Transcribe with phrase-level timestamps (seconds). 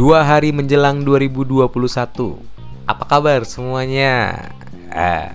[0.00, 1.60] Dua hari menjelang 2021
[2.88, 4.32] Apa kabar semuanya?
[4.88, 5.28] Eh,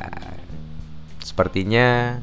[1.21, 2.17] sepertinya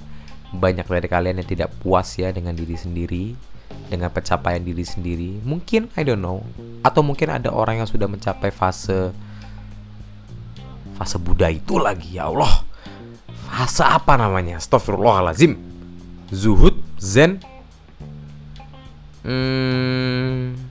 [0.50, 3.38] banyak dari kalian yang tidak puas ya dengan diri sendiri
[3.86, 5.38] Dengan pencapaian diri sendiri.
[5.46, 6.42] Mungkin, I don't know.
[6.82, 9.14] Atau mungkin ada orang yang sudah mencapai fase
[10.98, 12.66] Fase Buddha itu lagi, ya Allah.
[13.46, 14.58] Fase apa namanya?
[14.58, 15.54] Astagfirullahalazim
[16.34, 17.38] Zuhud, Zen.
[19.22, 20.61] Hmm,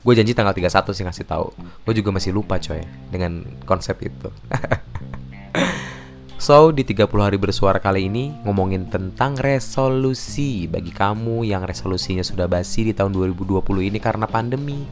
[0.00, 1.52] gue janji tanggal 31 sih ngasih tahu.
[1.84, 2.80] Gue juga masih lupa coy
[3.12, 4.32] dengan konsep itu.
[6.46, 12.48] so, di 30 hari bersuara kali ini ngomongin tentang resolusi bagi kamu yang resolusinya sudah
[12.48, 13.60] basi di tahun 2020
[13.92, 14.88] ini karena pandemi.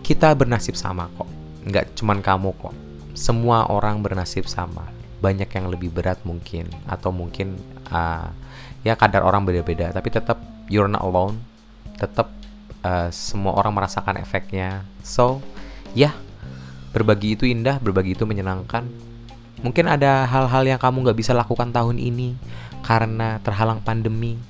[0.00, 1.28] Kita bernasib sama kok.
[1.68, 2.72] Nggak cuman kamu kok.
[3.12, 4.88] Semua orang bernasib sama.
[5.20, 7.60] Banyak yang lebih berat mungkin atau mungkin
[7.92, 8.32] uh,
[8.86, 10.38] ya kadar orang beda-beda tapi tetap
[10.70, 11.42] you're not alone
[11.98, 12.30] tetap
[12.88, 14.88] uh, semua orang merasakan efeknya.
[15.04, 15.44] So
[15.92, 16.14] ya yeah,
[16.96, 18.88] berbagi itu indah berbagi itu menyenangkan.
[19.60, 22.38] Mungkin ada hal-hal yang kamu nggak bisa lakukan tahun ini
[22.80, 24.40] karena terhalang pandemi.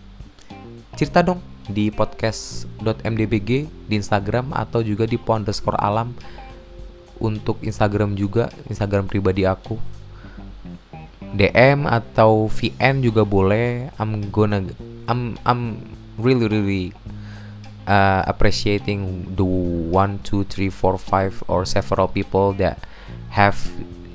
[0.95, 6.12] Cerita dong di podcast.mdbg di Instagram atau juga di underscore alam
[7.19, 9.77] untuk Instagram juga Instagram pribadi aku.
[11.28, 13.92] DM atau VN juga boleh.
[14.00, 14.64] I'm gonna
[15.05, 15.84] I'm I'm
[16.17, 16.97] really really
[17.89, 22.84] uh, appreciating the one two three four five or several people that
[23.33, 23.56] have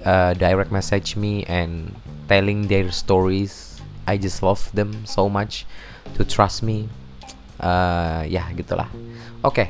[0.05, 1.97] uh, direct message me and
[2.29, 3.81] telling their stories.
[4.05, 5.65] I just love them so much
[6.15, 6.87] to trust me.
[7.57, 8.87] Uh, ya gitulah.
[9.41, 9.65] Oke.
[9.65, 9.69] Okay.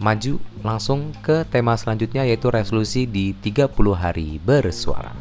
[0.00, 5.12] Maju langsung ke tema selanjutnya yaitu resolusi di 30 hari bersuara.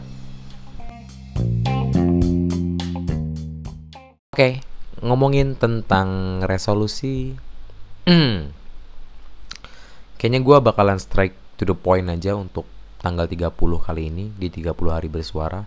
[4.31, 4.63] Oke,
[5.03, 7.35] ngomongin tentang resolusi,
[10.19, 12.65] kayaknya gue bakalan strike to the point aja untuk
[12.99, 15.63] tanggal 30 kali ini di 30 hari bersuara.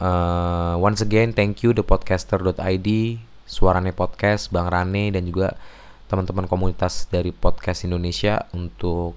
[0.00, 2.88] Uh, once again, thank you the podcaster.id,
[3.44, 5.58] Suarane Podcast, Bang Rane dan juga
[6.08, 9.14] teman-teman komunitas dari podcast Indonesia untuk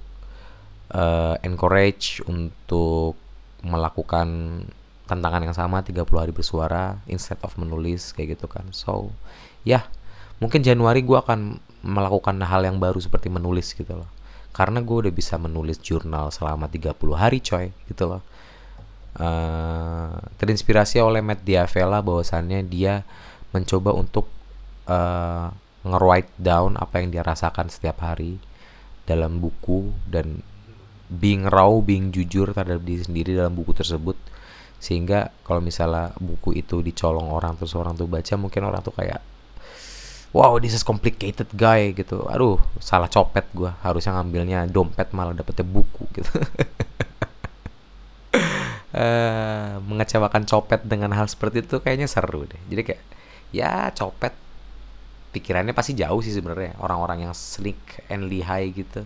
[0.94, 3.16] uh, encourage untuk
[3.64, 4.28] melakukan
[5.08, 8.70] tantangan yang sama 30 hari bersuara instead of menulis kayak gitu kan.
[8.76, 9.16] So
[9.64, 9.88] ya
[10.42, 14.10] mungkin Januari gue akan melakukan hal yang baru seperti menulis gitu loh.
[14.56, 18.22] Karena gue udah bisa menulis jurnal selama 30 hari coy gitu loh.
[19.14, 23.06] Uh, terinspirasi oleh Matt Diavela bahwasannya dia
[23.54, 24.26] mencoba untuk
[24.90, 25.54] uh,
[25.86, 28.42] nge-write down apa yang dia rasakan setiap hari
[29.04, 30.42] dalam buku dan
[31.12, 34.16] being raw, being jujur terhadap diri sendiri dalam buku tersebut.
[34.80, 39.33] Sehingga kalau misalnya buku itu dicolong orang terus orang tuh baca mungkin orang tuh kayak
[40.34, 42.26] wow this is complicated guy gitu.
[42.28, 46.34] Aduh salah copet gue harusnya ngambilnya dompet malah dapetnya buku gitu.
[48.94, 52.62] Uh, mengecewakan copet dengan hal seperti itu kayaknya seru deh.
[52.68, 53.02] Jadi kayak
[53.54, 54.34] ya copet
[55.34, 59.06] pikirannya pasti jauh sih sebenarnya orang-orang yang sneak and lihai gitu.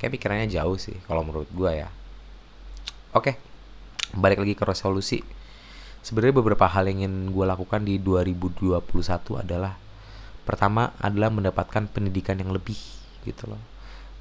[0.00, 1.88] Kayak pikirannya jauh sih kalau menurut gue ya.
[3.12, 3.36] Oke okay
[4.14, 5.20] balik lagi ke resolusi.
[6.04, 8.78] Sebenarnya beberapa hal yang ingin gue lakukan di 2021
[9.42, 9.74] adalah
[10.46, 12.78] pertama adalah mendapatkan pendidikan yang lebih
[13.26, 13.60] gitu loh.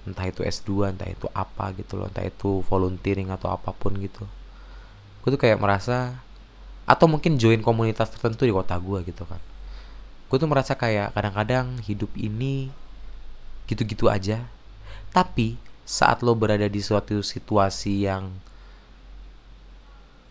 [0.09, 2.09] Entah itu S2 entah itu apa gitu loh.
[2.09, 4.25] Entah itu volunteering atau apa pun gitu.
[5.21, 6.17] Gue tuh kayak merasa
[6.85, 9.41] atau mungkin join komunitas tertentu di kota gue gitu kan.
[10.29, 12.73] Gue tuh merasa kayak kadang-kadang hidup ini
[13.69, 14.45] gitu-gitu aja.
[15.13, 18.33] Tapi saat lo berada di suatu situasi yang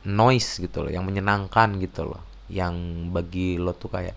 [0.05, 2.22] noise gitu loh yang menyenangkan gitu loh.
[2.50, 2.75] Yang
[3.11, 4.14] bagi lo tuh kayak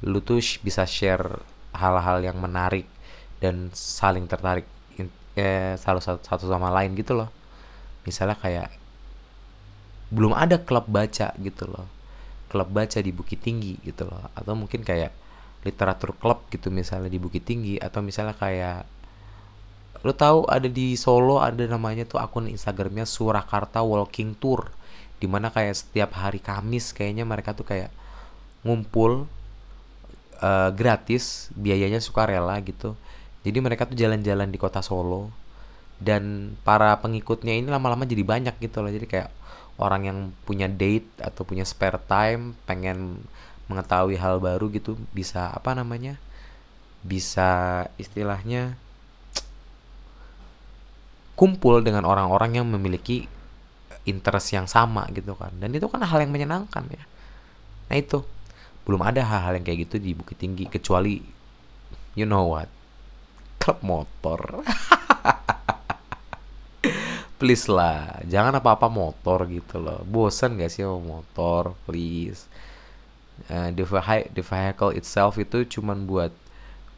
[0.00, 1.40] lo tuh bisa share
[1.76, 2.88] hal-hal yang menarik
[3.40, 4.64] dan saling tertarik
[5.36, 7.30] eh, salah satu, satu sama lain gitu loh.
[8.04, 8.68] Misalnya kayak
[10.10, 11.86] belum ada klub baca gitu loh.
[12.50, 14.28] Klub baca di Bukit Tinggi gitu loh.
[14.34, 15.14] Atau mungkin kayak
[15.62, 17.78] literatur klub gitu misalnya di Bukit Tinggi.
[17.78, 18.84] Atau misalnya kayak
[20.00, 24.72] lo tahu ada di Solo ada namanya tuh akun Instagramnya Surakarta Walking Tour.
[25.20, 27.92] Di mana kayak setiap hari Kamis kayaknya mereka tuh kayak
[28.64, 29.28] ngumpul
[30.40, 32.96] uh, gratis biayanya sukarela gitu.
[33.40, 35.32] Jadi mereka tuh jalan-jalan di kota Solo.
[36.00, 38.92] Dan para pengikutnya ini lama-lama jadi banyak gitu loh.
[38.92, 39.30] Jadi kayak
[39.80, 43.24] orang yang punya date atau punya spare time pengen
[43.68, 46.16] mengetahui hal baru gitu bisa apa namanya?
[47.04, 48.76] Bisa istilahnya
[51.36, 53.24] kumpul dengan orang-orang yang memiliki
[54.04, 55.52] interest yang sama gitu kan.
[55.56, 57.04] Dan itu kan hal yang menyenangkan ya.
[57.88, 58.24] Nah itu
[58.84, 61.20] belum ada hal-hal yang kayak gitu di Bukit Tinggi kecuali
[62.18, 62.68] you know what?
[63.60, 64.40] Klub motor.
[67.40, 70.04] Please lah jangan apa-apa motor gitu loh.
[70.04, 71.76] Bosan gak sih motor?
[71.88, 72.48] Please.
[73.48, 73.84] Uh, the,
[74.36, 76.32] the vehicle itself itu cuman buat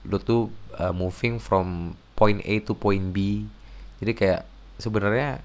[0.03, 0.51] lo tuh
[0.83, 3.47] uh, moving from point A to point B.
[4.03, 4.43] Jadi kayak
[4.83, 5.39] sebenarnya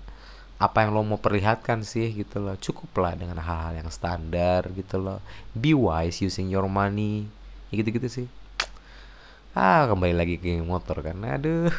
[0.57, 2.57] apa yang lo mau perlihatkan sih gitu loh.
[2.57, 5.21] Cukup lah dengan hal-hal yang standar gitu loh.
[5.53, 7.29] Be wise using your money.
[7.69, 8.27] Ya gitu-gitu sih.
[9.53, 11.21] Ah kembali lagi ke motor kan.
[11.21, 11.69] Aduh.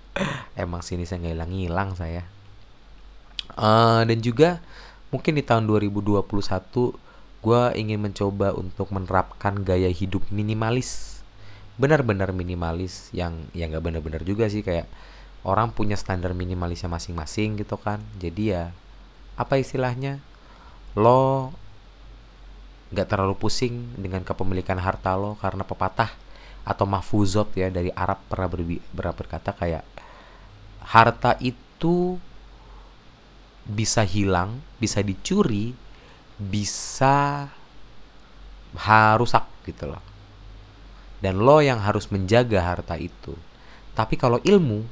[0.56, 2.24] Emang sini saya nggak hilang-hilang saya.
[3.58, 4.64] Uh, dan juga
[5.12, 6.24] mungkin di tahun 2021
[7.38, 11.20] gue ingin mencoba untuk menerapkan gaya hidup minimalis.
[11.76, 14.88] Benar-benar minimalis yang ya nggak benar-benar juga sih kayak
[15.48, 18.64] orang punya standar minimalisnya masing-masing gitu kan jadi ya
[19.40, 20.20] apa istilahnya
[20.92, 21.56] lo
[22.92, 26.12] nggak terlalu pusing dengan kepemilikan harta lo karena pepatah
[26.68, 29.84] atau mahfuzot ya dari Arab pernah berbi- berkata kayak
[30.84, 32.20] harta itu
[33.68, 35.76] bisa hilang, bisa dicuri,
[36.40, 37.48] bisa
[39.20, 40.00] rusak gitu loh.
[41.20, 43.36] Dan lo yang harus menjaga harta itu.
[43.92, 44.88] Tapi kalau ilmu,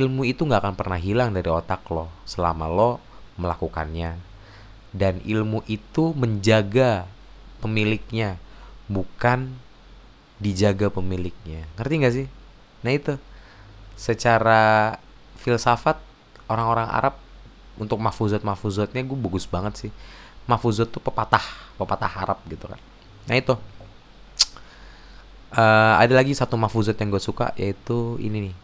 [0.00, 2.98] ilmu itu nggak akan pernah hilang dari otak lo selama lo
[3.38, 4.18] melakukannya.
[4.94, 7.10] Dan ilmu itu menjaga
[7.58, 8.38] pemiliknya,
[8.86, 9.58] bukan
[10.38, 11.66] dijaga pemiliknya.
[11.74, 12.26] Ngerti nggak sih?
[12.86, 13.18] Nah itu,
[13.98, 14.94] secara
[15.42, 15.98] filsafat
[16.46, 17.14] orang-orang Arab
[17.74, 19.90] untuk mahfuzat mahfuzatnya gue bagus banget sih.
[20.46, 21.42] Mahfuzat tuh pepatah,
[21.74, 22.78] pepatah Arab gitu kan.
[23.26, 23.58] Nah itu,
[25.56, 28.54] uh, ada lagi satu mahfuzat yang gue suka yaitu ini nih.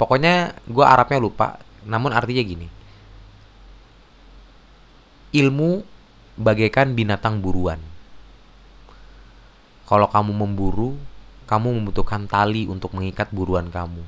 [0.00, 2.68] Pokoknya gue Arabnya lupa, namun artinya gini.
[5.36, 5.84] Ilmu
[6.40, 7.76] bagaikan binatang buruan.
[9.84, 10.96] Kalau kamu memburu,
[11.44, 14.00] kamu membutuhkan tali untuk mengikat buruan kamu.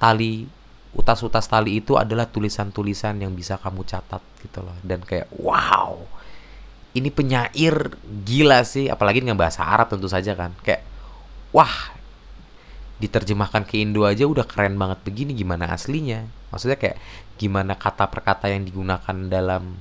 [0.00, 0.48] Tali
[0.92, 5.96] utas-utas tali itu adalah tulisan-tulisan yang bisa kamu catat gitu loh dan kayak wow
[6.92, 10.84] ini penyair gila sih apalagi dengan bahasa Arab tentu saja kan kayak
[11.56, 11.96] wah
[13.02, 15.02] diterjemahkan ke Indo aja udah keren banget.
[15.02, 16.22] Begini gimana aslinya?
[16.54, 17.02] Maksudnya kayak
[17.34, 19.74] gimana kata per kata yang digunakan dalam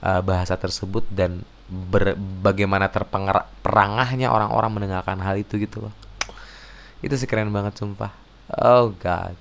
[0.00, 5.94] uh, bahasa tersebut dan ber, bagaimana terperangahnya orang-orang mendengarkan hal itu gitu loh.
[7.04, 8.16] Itu sih keren banget sumpah.
[8.56, 9.36] Oh god.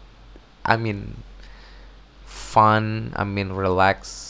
[0.67, 1.23] I mean
[2.27, 4.27] fun, I mean relax,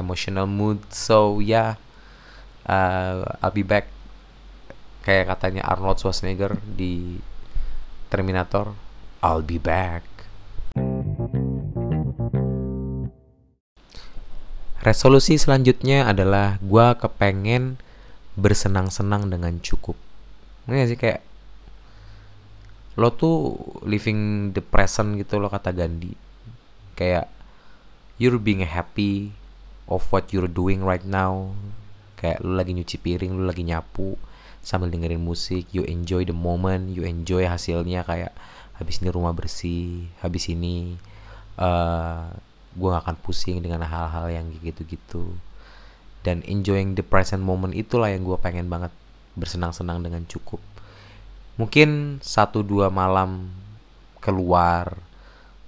[0.00, 0.80] emotional mood.
[0.88, 1.76] So yeah,
[2.64, 3.92] uh, I'll be back.
[5.02, 7.18] Kayak katanya Arnold Schwarzenegger di
[8.12, 8.76] Terminator,
[9.24, 10.04] I'll be back.
[14.84, 17.80] Resolusi selanjutnya adalah gue kepengen
[18.36, 19.96] bersenang-senang dengan cukup.
[20.68, 21.24] Ini sih kayak
[23.00, 23.56] lo tuh
[23.88, 26.12] living the present gitu lo kata Gandhi
[26.92, 27.24] kayak
[28.20, 29.32] you're being happy
[29.88, 31.56] of what you're doing right now
[32.20, 34.20] kayak lo lagi nyuci piring lo lagi nyapu
[34.62, 38.30] sambil dengerin musik you enjoy the moment you enjoy hasilnya kayak
[38.78, 40.96] habis ini rumah bersih habis ini
[41.58, 42.24] uh, eh,
[42.72, 45.36] gue gak akan pusing dengan hal-hal yang gitu-gitu.
[46.22, 48.94] Dan enjoying the present moment itulah yang gue pengen banget
[49.36, 50.62] bersenang-senang dengan cukup.
[51.60, 53.52] Mungkin satu dua malam
[54.22, 54.96] keluar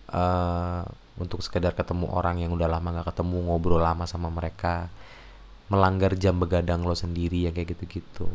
[0.09, 0.87] uh,
[1.21, 4.89] untuk sekedar ketemu orang yang udah lama gak ketemu ngobrol lama sama mereka
[5.69, 8.29] melanggar jam begadang lo sendiri ya kayak gitu-gitu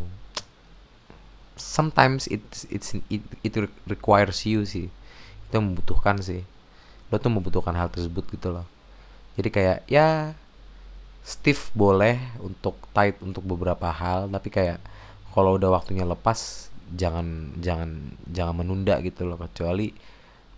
[1.59, 3.53] sometimes it's it's it, it
[3.85, 4.87] requires you sih.
[5.51, 6.47] Itu membutuhkan sih.
[7.11, 8.65] Lo tuh membutuhkan hal tersebut gitu loh.
[9.35, 10.33] Jadi kayak ya
[11.21, 14.81] stiff boleh untuk tight untuk beberapa hal tapi kayak
[15.35, 19.37] kalau udah waktunya lepas jangan jangan jangan menunda gitu loh.
[19.37, 19.91] Kecuali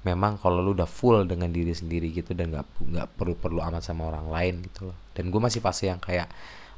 [0.02, 3.86] memang kalau lu udah full dengan diri sendiri gitu dan nggak nggak perlu perlu amat
[3.86, 4.98] sama orang lain gitu loh.
[5.18, 6.30] Dan gue masih fase yang kayak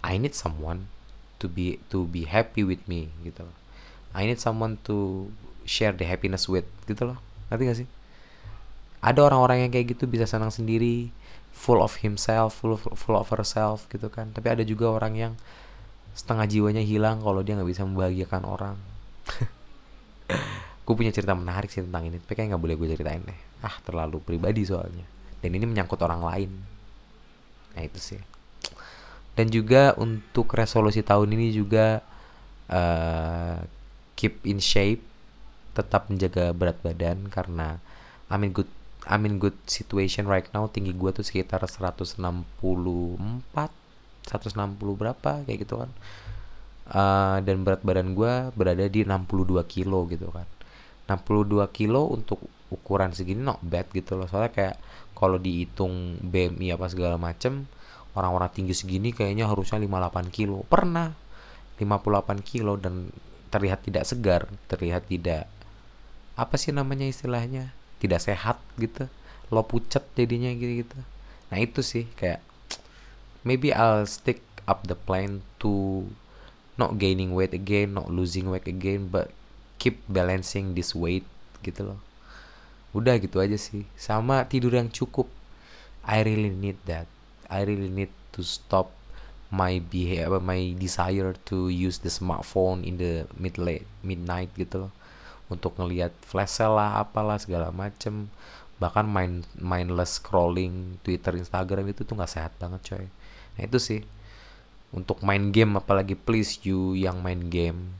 [0.03, 0.91] I need someone
[1.39, 3.62] to be to be happy with me gitu loh
[4.13, 5.29] I need someone to
[5.65, 7.17] share the happiness with gitu loh.
[7.49, 7.89] Ngerti gak sih?
[9.03, 11.11] Ada orang-orang yang kayak gitu bisa senang sendiri
[11.53, 14.31] full of himself full of, full of herself gitu kan.
[14.31, 15.33] Tapi ada juga orang yang
[16.13, 18.77] setengah jiwanya hilang kalau dia nggak bisa membahagiakan orang.
[20.85, 23.39] Gue punya cerita menarik sih tentang ini tapi kayak nggak boleh gue ceritain deh.
[23.63, 25.07] Ah terlalu pribadi soalnya.
[25.39, 26.51] Dan ini menyangkut orang lain.
[27.71, 28.19] Nah itu sih.
[29.33, 32.03] Dan juga untuk resolusi tahun ini juga
[32.67, 33.57] uh,
[34.15, 35.01] keep in shape
[35.73, 37.81] tetap menjaga berat badan karena
[38.29, 38.69] I'm in good
[39.03, 40.71] I'm in good situation right now.
[40.71, 45.91] Tinggi gue tuh sekitar 164 160 berapa kayak gitu kan.
[46.83, 50.47] Uh, dan berat badan gue berada di 62 kilo gitu kan.
[51.11, 52.39] 62 kilo untuk
[52.71, 54.27] ukuran segini not bad gitu loh.
[54.31, 54.79] Soalnya kayak
[55.11, 57.67] kalau dihitung BMI apa segala macem
[58.15, 60.63] orang-orang tinggi segini kayaknya harusnya 58 kilo.
[60.63, 61.11] Pernah
[61.75, 63.11] 58 kilo dan
[63.53, 65.45] terlihat tidak segar terlihat tidak
[66.33, 67.69] apa sih namanya istilahnya?
[68.01, 69.05] Tidak sehat gitu.
[69.53, 70.97] Lo pucat jadinya gitu gitu
[71.53, 72.41] nah itu sih kayak
[73.45, 76.09] maybe I'll stick up the plan to
[76.81, 79.29] not gaining weight again not losing weight again but
[79.83, 81.27] keep balancing this weight
[81.59, 81.99] gitu loh.
[82.95, 83.83] Udah gitu aja sih.
[83.99, 85.27] Sama tidur yang cukup.
[86.07, 87.11] I really need that.
[87.51, 88.95] I really need to stop
[89.53, 94.91] my behavior my desire to use the smartphone in the mid late midnight gitu loh.
[95.53, 98.33] Untuk ngelihat flash sale lah apalah segala macem.
[98.81, 103.05] Bahkan main mindless scrolling Twitter Instagram itu tuh nggak sehat banget coy.
[103.53, 104.01] Nah itu sih.
[104.89, 107.97] Untuk main game apalagi please you yang main game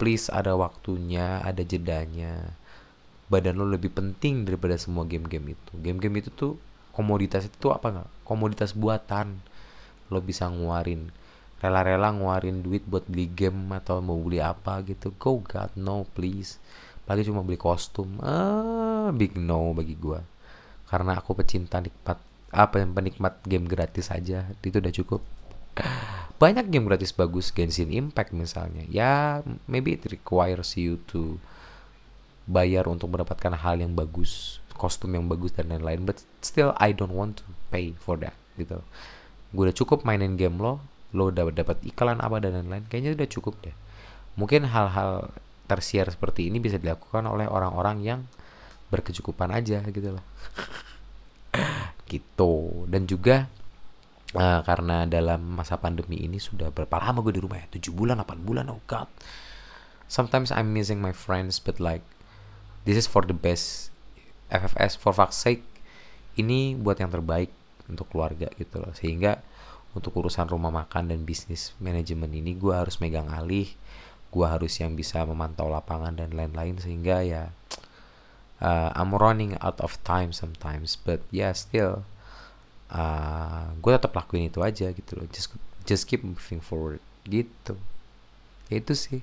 [0.00, 2.56] please ada waktunya ada jedanya.
[3.30, 5.72] Badan lo lebih penting daripada semua game-game itu.
[5.78, 6.58] Game-game itu tuh
[6.90, 8.10] komoditas itu apa nggak?
[8.26, 9.38] Komoditas buatan
[10.10, 11.08] lo bisa nguarin
[11.60, 15.12] rela-rela nguarin duit buat beli game atau mau beli apa gitu.
[15.20, 16.56] Go god no please.
[17.04, 18.16] Lagi cuma beli kostum.
[18.24, 20.24] Ah big no bagi gua.
[20.88, 22.18] Karena aku pecinta nikmat
[22.50, 24.48] apa yang penikmat game gratis aja.
[24.64, 25.20] Itu udah cukup.
[26.40, 28.88] Banyak game gratis bagus Genshin Impact misalnya.
[28.88, 31.36] Ya maybe it requires you to
[32.48, 36.08] bayar untuk mendapatkan hal yang bagus kostum yang bagus dan lain-lain.
[36.08, 38.80] But still I don't want to pay for that gitu
[39.50, 40.78] gue udah cukup mainin game lo
[41.10, 43.74] lo udah dapat iklan apa dan lain-lain kayaknya udah cukup deh.
[44.38, 45.34] Mungkin hal-hal
[45.66, 48.20] tersier seperti ini bisa dilakukan oleh orang-orang yang
[48.90, 50.24] berkecukupan aja gitu loh.
[52.10, 52.54] Gitu.
[52.90, 53.46] Dan juga
[54.34, 57.66] uh, karena dalam masa pandemi ini sudah berapa lama gue di rumah ya?
[57.70, 59.06] 7 bulan 8 bulan oh god.
[60.10, 62.02] Sometimes I'm missing my friends but like
[62.82, 63.94] this is for the best.
[64.50, 65.62] FFS for fuck's sake
[66.34, 67.54] ini buat yang terbaik
[67.90, 68.94] untuk keluarga gitu loh.
[68.94, 69.42] Sehingga
[69.92, 73.74] untuk urusan rumah makan dan bisnis manajemen ini gue harus megang alih
[74.30, 77.50] gue harus yang bisa memantau lapangan dan lain-lain sehingga ya
[78.62, 82.06] uh, I'm running out of time sometimes but yeah still
[82.90, 85.26] uh, gue tetap lakuin itu aja gitu loh.
[85.30, 85.54] Just
[85.86, 87.78] just keep moving forward gitu.
[88.68, 89.22] Itu sih.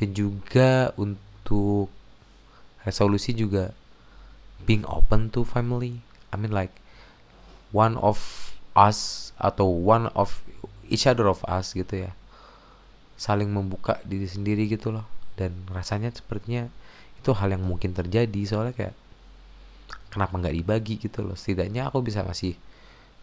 [0.00, 1.92] Dan juga untuk
[2.82, 3.74] resolusi juga
[4.64, 6.00] being open to family.
[6.32, 6.72] I mean like
[7.74, 8.18] one of
[8.72, 10.40] us atau one of
[10.88, 12.12] each other of us gitu ya.
[13.18, 15.06] Saling membuka diri sendiri gitu loh.
[15.34, 16.70] Dan rasanya sepertinya
[17.18, 18.40] itu hal yang mungkin terjadi.
[18.46, 18.94] Soalnya kayak
[20.14, 21.34] kenapa nggak dibagi gitu loh?
[21.34, 22.54] Setidaknya aku bisa masih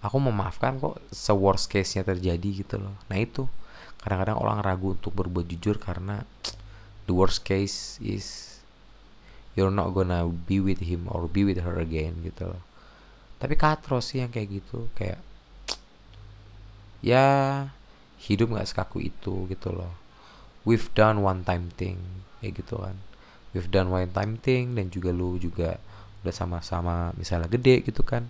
[0.06, 2.94] aku memaafkan kok se worst case nya terjadi gitu loh.
[3.08, 3.48] Nah itu.
[4.06, 6.22] Kadang-kadang orang ragu untuk berbuat jujur karena
[7.10, 8.62] the worst case is
[9.58, 12.62] you're not gonna be with him or be with her again gitu loh
[13.46, 15.22] tapi katro sih yang kayak gitu kayak
[17.14, 17.26] ya
[18.26, 19.94] hidup nggak sekaku itu gitu loh.
[20.66, 22.02] We've done one time thing
[22.42, 22.98] kayak gitu kan.
[23.54, 25.78] We've done one time thing dan juga lu juga
[26.26, 28.26] udah sama-sama misalnya gede gitu kan.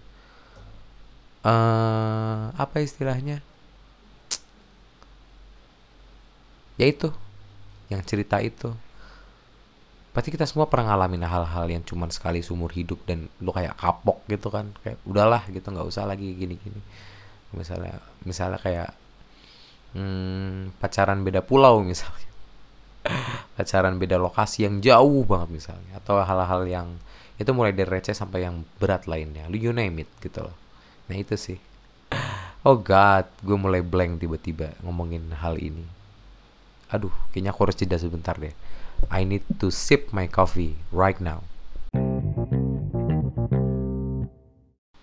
[1.47, 3.39] Uh, apa istilahnya?
[6.75, 7.07] Ya itu
[7.87, 8.75] yang cerita itu
[10.15, 14.23] pasti kita semua pernah ngalamin hal-hal yang cuman sekali seumur hidup dan lu kayak kapok
[14.31, 14.71] gitu kan.
[14.79, 16.79] Kayak udahlah gitu nggak usah lagi gini-gini.
[17.51, 18.95] Misalnya misalnya kayak
[19.91, 22.31] hmm, pacaran beda pulau misalnya.
[23.59, 25.99] Pacaran beda lokasi yang jauh banget misalnya.
[25.99, 26.95] Atau hal-hal yang
[27.35, 29.51] itu mulai dari receh sampai yang berat lainnya.
[29.51, 30.55] Lu you name it gitu loh.
[31.11, 31.59] Nah itu sih.
[32.65, 35.85] Oh god gue mulai blank tiba-tiba ngomongin hal ini.
[36.89, 38.57] Aduh kayaknya aku harus jeda sebentar deh
[39.11, 41.43] I need to sip my coffee right now.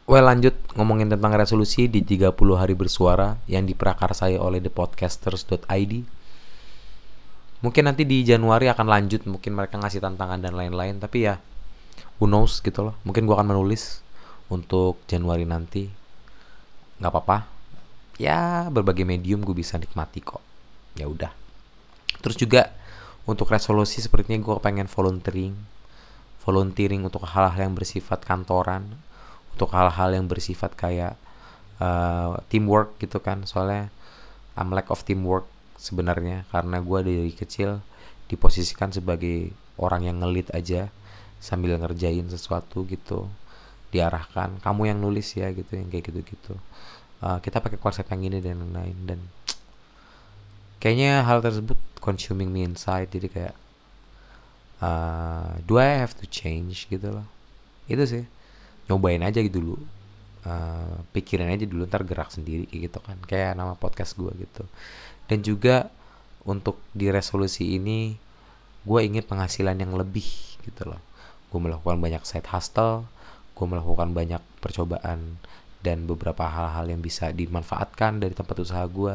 [0.08, 5.92] Well lanjut ngomongin tentang resolusi di 30 hari bersuara yang diprakarsai oleh thepodcasters.id
[7.62, 11.40] Mungkin nanti di Januari akan lanjut Mungkin mereka ngasih tantangan dan lain-lain Tapi ya
[12.22, 12.94] who knows gitu loh.
[13.02, 13.98] Mungkin gue akan menulis
[14.46, 15.90] untuk Januari nanti.
[17.02, 17.50] Gak apa-apa.
[18.22, 20.38] Ya berbagai medium gue bisa nikmati kok.
[20.94, 21.34] Ya udah.
[22.22, 22.70] Terus juga
[23.22, 25.54] untuk resolusi sepertinya gue pengen volunteering.
[26.42, 28.98] Volunteering untuk hal-hal yang bersifat kantoran.
[29.54, 31.14] Untuk hal-hal yang bersifat kayak
[31.78, 33.46] uh, teamwork gitu kan.
[33.46, 33.94] Soalnya
[34.58, 35.46] I'm lack of teamwork
[35.78, 36.50] sebenarnya.
[36.50, 37.78] Karena gue dari kecil
[38.26, 40.90] diposisikan sebagai orang yang ngelit aja.
[41.38, 43.30] Sambil ngerjain sesuatu gitu.
[43.94, 44.58] Diarahkan.
[44.58, 46.58] Kamu yang nulis ya gitu yang kayak gitu-gitu.
[47.22, 48.98] Uh, kita pakai konsep yang ini dan lain-lain.
[49.06, 49.20] Dan
[50.82, 53.54] kayaknya hal tersebut consuming me inside jadi kayak
[54.82, 57.26] uh, do I have to change gitu loh.
[57.86, 58.26] Itu sih.
[58.90, 59.78] Nyobain aja gitu dulu.
[60.42, 63.14] Uh, pikirin aja dulu ntar gerak sendiri gitu kan.
[63.30, 64.66] Kayak nama podcast gue gitu.
[65.30, 65.86] Dan juga
[66.42, 68.18] untuk di resolusi ini
[68.82, 70.26] gue ingin penghasilan yang lebih
[70.66, 70.98] gitu loh.
[71.54, 73.06] Gue melakukan banyak side hustle
[73.52, 75.38] gue melakukan banyak percobaan
[75.86, 79.14] dan beberapa hal-hal yang bisa dimanfaatkan dari tempat usaha gue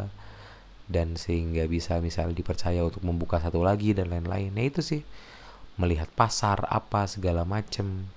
[0.87, 4.55] dan sehingga bisa misalnya dipercaya untuk membuka satu lagi dan lain-lain.
[4.55, 5.03] Nah itu sih.
[5.77, 8.07] Melihat pasar apa segala macem.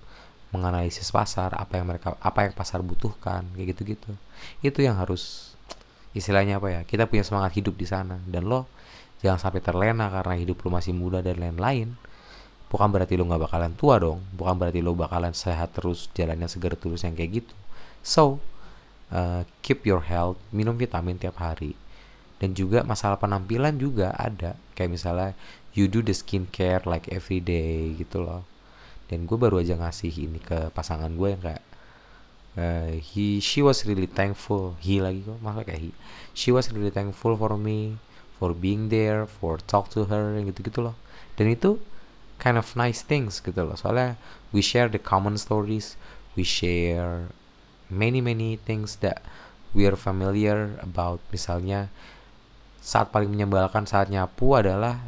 [0.51, 4.11] Menganalisis pasar apa yang mereka apa yang pasar butuhkan kayak gitu-gitu.
[4.63, 5.55] Itu yang harus
[6.11, 8.19] istilahnya apa ya kita punya semangat hidup di sana.
[8.27, 8.67] Dan lo
[9.21, 11.95] jangan sampai terlena karena hidup lo masih muda dan lain-lain.
[12.71, 14.23] Bukan berarti lo nggak bakalan tua dong.
[14.35, 17.55] Bukan berarti lo bakalan sehat terus jalannya segar terus yang kayak gitu.
[18.01, 18.39] So
[19.11, 21.75] uh, keep your health minum vitamin tiap hari
[22.41, 24.57] dan juga masalah penampilan juga ada.
[24.75, 25.31] Kayak misalnya
[25.77, 28.49] you do the skincare like every day gitu loh.
[29.07, 31.63] Dan gue baru aja ngasih ini ke pasangan gue yang kayak
[32.57, 34.81] uh, he she was really thankful.
[34.81, 35.91] He lagi kok masa kayak he.
[36.33, 38.01] She was really thankful for me
[38.41, 40.97] for being there for talk to her gitu gitu loh.
[41.37, 41.77] Dan itu
[42.41, 43.77] kind of nice things gitu loh.
[43.77, 44.17] Soalnya
[44.51, 46.01] we share the common stories
[46.37, 47.29] we share
[47.91, 49.23] many many things that
[49.75, 51.19] we are familiar about.
[51.35, 51.91] Misalnya
[52.81, 54.99] saat paling menyebalkan saat nyapu adalah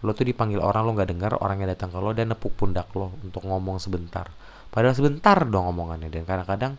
[0.00, 3.14] lo tuh dipanggil orang lo nggak dengar orangnya datang ke lo dan nepuk pundak lo
[3.20, 4.32] untuk ngomong sebentar.
[4.72, 6.74] Padahal sebentar dong ngomongannya dan kadang-kadang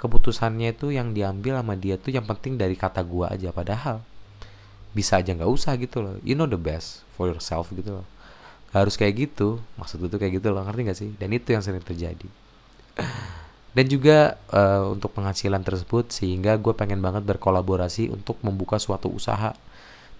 [0.00, 3.50] keputusannya itu yang diambil sama dia tuh yang penting dari kata gua aja.
[3.50, 4.04] Padahal
[4.90, 6.14] bisa aja nggak usah gitu loh.
[6.26, 8.06] You know the best for yourself gitu loh.
[8.70, 10.62] Gak harus kayak gitu maksud gue tuh kayak gitu loh.
[10.62, 11.10] Ngerti gak sih?
[11.18, 12.28] Dan itu yang sering terjadi
[13.70, 19.54] dan juga uh, untuk penghasilan tersebut sehingga gue pengen banget berkolaborasi untuk membuka suatu usaha.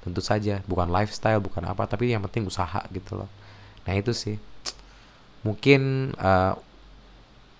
[0.00, 3.30] Tentu saja bukan lifestyle bukan apa tapi yang penting usaha gitu loh.
[3.84, 4.38] Nah itu sih.
[5.42, 6.54] Mungkin uh,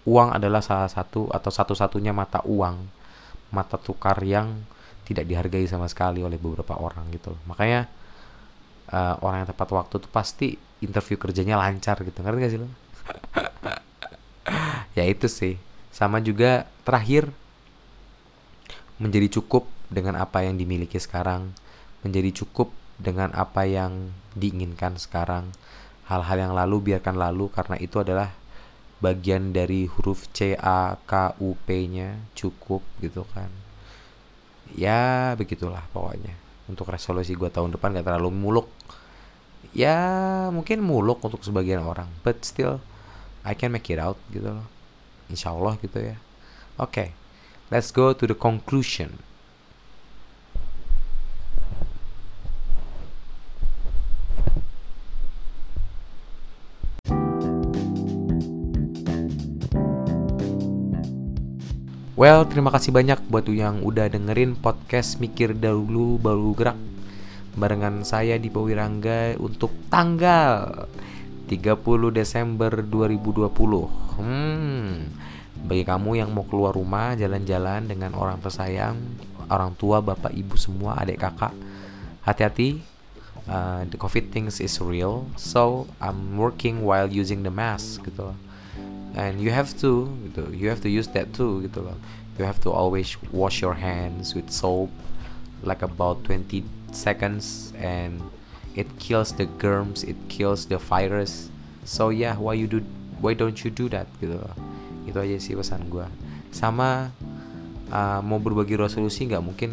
[0.07, 2.87] uang adalah salah satu atau satu-satunya mata uang
[3.51, 4.63] mata tukar yang
[5.03, 7.43] tidak dihargai sama sekali oleh beberapa orang gitu loh.
[7.51, 7.91] Makanya
[8.95, 10.55] uh, orang yang tepat waktu tuh pasti
[10.87, 12.23] interview kerjanya lancar gitu.
[12.23, 12.69] Ngerti gak sih lo?
[14.99, 15.55] Ya itu sih
[15.91, 17.29] sama juga terakhir
[19.03, 21.51] menjadi cukup dengan apa yang dimiliki sekarang
[22.01, 25.53] menjadi cukup dengan apa yang diinginkan sekarang.
[26.09, 28.35] Hal-hal yang lalu biarkan lalu karena itu adalah
[29.01, 33.49] bagian dari huruf C A K U P-nya cukup gitu kan.
[34.75, 36.35] Ya begitulah pokoknya.
[36.71, 38.69] Untuk resolusi gue tahun depan gak terlalu muluk.
[39.71, 39.97] Ya
[40.51, 42.83] mungkin muluk untuk sebagian orang, but still
[43.47, 44.67] I can make it out gitu loh.
[45.31, 46.19] Insya Allah gitu ya.
[46.77, 47.09] Oke, okay,
[47.71, 49.23] let's go to the conclusion.
[62.21, 66.77] Well, terima kasih banyak buat yang udah dengerin podcast Mikir Dahulu Baru Gerak
[67.57, 70.85] barengan saya di Powirangga untuk tanggal
[71.51, 73.51] 30 Desember 2020.
[74.23, 75.11] Hmm.
[75.67, 78.95] Bagi kamu yang mau keluar rumah, jalan-jalan dengan orang tersayang,
[79.51, 81.51] orang tua, bapak, ibu semua, adik kakak,
[82.23, 82.87] hati-hati.
[83.51, 88.31] Uh, the COVID things is real, so I'm working while using the mask gitu
[89.15, 91.99] and you have to gitu you have to use that too gitu loh
[92.39, 94.91] you have to always wash your hands with soap
[95.67, 96.63] like about 20
[96.95, 98.23] seconds and
[98.79, 101.51] it kills the germs it kills the virus.
[101.83, 102.85] So yeah why you do
[103.19, 104.55] why don't you do that gitu loh.
[105.07, 106.07] Itu aja sih pesan gue
[106.51, 107.15] sama
[107.91, 109.43] uh, mau berbagi resolusi nggak?
[109.43, 109.71] Mungkin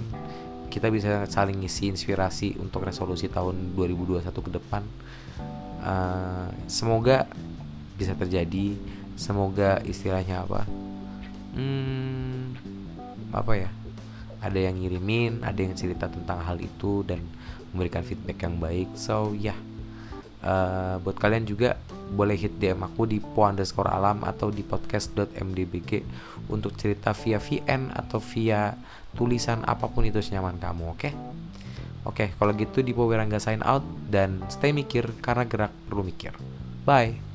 [0.67, 4.83] kita bisa saling ngisi inspirasi untuk resolusi tahun 2021 ke depan.
[5.81, 7.25] Uh, semoga
[7.97, 8.77] bisa terjadi.
[9.17, 10.69] Semoga istilahnya apa?
[11.57, 12.53] Hmm,
[13.33, 13.69] apa ya?
[14.37, 17.25] Ada yang ngirimin ada yang cerita tentang hal itu dan
[17.77, 19.57] memberikan feedback yang baik so ya yeah.
[20.41, 25.91] uh, buat kalian juga boleh hit DM aku di po underscore alam atau di podcast.mdbg
[26.49, 28.73] untuk cerita via VN atau via
[29.13, 31.13] tulisan apa pun itu senyaman kamu oke okay?
[32.07, 36.33] oke okay, kalau gitu di Wirangga sign out dan stay mikir karena gerak perlu mikir
[36.87, 37.26] bye